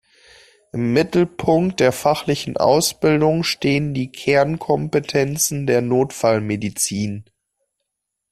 [0.73, 7.25] Im Mittelpunkt der fachlichen Ausbildung stehen die Kernkompetenzen der Notfallmedizin.